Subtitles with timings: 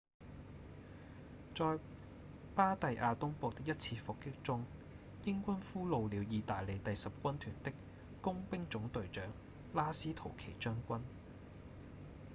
[1.53, 1.77] 在
[2.55, 4.65] 巴第亞東部的一次伏擊中
[5.25, 7.71] 英軍俘虜了義大利第十軍團的
[8.19, 9.31] 工兵總隊長
[9.75, 11.01] 拉斯圖奇將軍